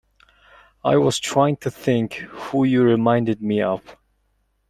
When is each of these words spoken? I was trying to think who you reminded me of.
I 0.83 0.97
was 0.97 1.19
trying 1.19 1.57
to 1.57 1.69
think 1.69 2.13
who 2.15 2.63
you 2.63 2.81
reminded 2.81 3.39
me 3.43 3.61
of. 3.61 3.95